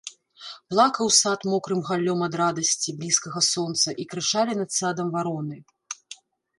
[0.69, 5.57] Плакаў сад мокрым галлём ад радасці блізкага сонца, і крычалі над садам вароны.